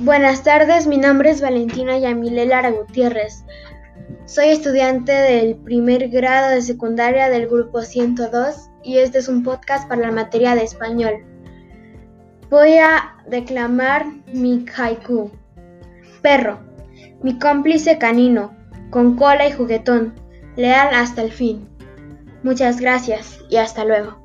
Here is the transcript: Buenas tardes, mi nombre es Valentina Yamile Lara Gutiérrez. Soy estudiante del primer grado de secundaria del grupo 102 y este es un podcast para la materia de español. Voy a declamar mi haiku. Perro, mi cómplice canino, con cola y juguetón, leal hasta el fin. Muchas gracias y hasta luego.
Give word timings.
Buenas 0.00 0.42
tardes, 0.42 0.86
mi 0.86 0.98
nombre 0.98 1.30
es 1.30 1.40
Valentina 1.40 1.96
Yamile 1.96 2.46
Lara 2.46 2.70
Gutiérrez. 2.70 3.44
Soy 4.26 4.48
estudiante 4.48 5.12
del 5.12 5.54
primer 5.54 6.08
grado 6.08 6.50
de 6.50 6.62
secundaria 6.62 7.30
del 7.30 7.46
grupo 7.46 7.80
102 7.80 8.70
y 8.82 8.98
este 8.98 9.18
es 9.18 9.28
un 9.28 9.44
podcast 9.44 9.88
para 9.88 10.02
la 10.02 10.10
materia 10.10 10.56
de 10.56 10.64
español. 10.64 11.24
Voy 12.50 12.76
a 12.78 13.14
declamar 13.28 14.06
mi 14.32 14.66
haiku. 14.76 15.30
Perro, 16.22 16.58
mi 17.22 17.38
cómplice 17.38 17.96
canino, 17.96 18.52
con 18.90 19.16
cola 19.16 19.48
y 19.48 19.52
juguetón, 19.52 20.14
leal 20.56 20.92
hasta 20.92 21.22
el 21.22 21.30
fin. 21.30 21.68
Muchas 22.42 22.80
gracias 22.80 23.38
y 23.48 23.56
hasta 23.56 23.84
luego. 23.84 24.18